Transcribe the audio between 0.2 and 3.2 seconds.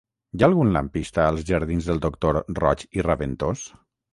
Hi ha algun lampista als jardins del Doctor Roig i